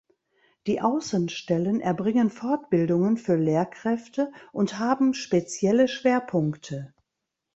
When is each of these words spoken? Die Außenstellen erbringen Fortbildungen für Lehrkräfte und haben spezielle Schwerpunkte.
Die 0.65 0.81
Außenstellen 0.81 1.79
erbringen 1.79 2.31
Fortbildungen 2.31 3.17
für 3.17 3.35
Lehrkräfte 3.35 4.31
und 4.51 4.79
haben 4.79 5.13
spezielle 5.13 5.87
Schwerpunkte. 5.87 6.95